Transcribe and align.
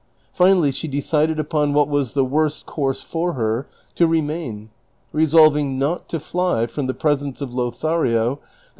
Finally 0.33 0.71
she 0.71 0.87
decided 0.87 1.39
upon 1.39 1.73
what 1.73 1.87
Avas 1.87 2.13
the 2.13 2.25
worse 2.25 2.63
course 2.63 3.03
for 3.03 3.33
her, 3.33 3.67
to 3.93 4.07
remain, 4.07 4.71
resolving 5.13 5.77
not 5.77 6.09
to 6.09 6.19
fly 6.19 6.65
from 6.65 6.87
the 6.87 6.95
presence 6.95 7.39
of 7.39 7.53
Lothario, 7.53 8.39
that 8.41 8.41
sh 8.43 8.47